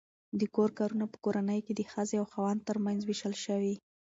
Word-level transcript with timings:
د 0.39 0.41
کور 0.55 0.69
کارونه 0.79 1.05
په 1.09 1.17
کورنۍ 1.25 1.59
کې 1.65 1.73
د 1.75 1.81
ښځې 1.91 2.15
او 2.21 2.25
خاوند 2.31 2.61
ترمنځ 2.69 2.99
وېشل 3.03 3.35
شوي. 3.45 3.75